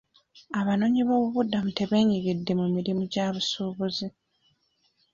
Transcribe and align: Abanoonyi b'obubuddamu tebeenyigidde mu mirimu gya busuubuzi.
Abanoonyi 0.59 1.01
b'obubuddamu 1.07 1.69
tebeenyigidde 1.79 2.51
mu 2.59 2.65
mirimu 2.75 3.03
gya 3.11 3.25
busuubuzi. 3.33 4.07